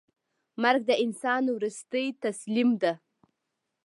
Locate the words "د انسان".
0.89-1.43